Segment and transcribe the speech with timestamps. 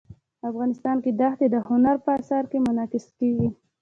[0.49, 3.47] افغانستان کې ښتې د هنر په اثار کې منعکس کېږي.